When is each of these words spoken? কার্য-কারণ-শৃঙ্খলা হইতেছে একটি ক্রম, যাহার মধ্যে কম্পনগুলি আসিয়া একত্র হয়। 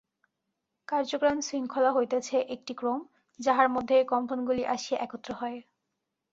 কার্য-কারণ-শৃঙ্খলা 0.87 1.91
হইতেছে 1.91 2.37
একটি 2.55 2.73
ক্রম, 2.73 3.01
যাহার 3.39 3.67
মধ্যে 3.69 3.97
কম্পনগুলি 4.03 4.63
আসিয়া 4.65 4.97
একত্র 5.01 5.29
হয়। 5.33 5.59